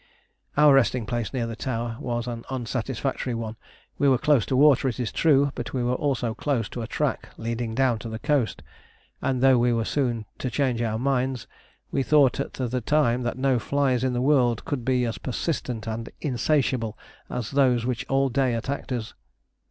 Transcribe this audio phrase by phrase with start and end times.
[0.57, 3.55] Our resting place near the tower was an unsatisfactory one.
[3.99, 6.87] We were close to water, it is true, but we were also close to a
[6.87, 8.63] track leading down to the coast,
[9.21, 11.45] and though we were soon to change our minds,
[11.91, 15.85] we thought at the time that no flies in the world could be as persistent
[15.85, 16.97] and insatiable
[17.29, 19.13] as those which all day attacked us.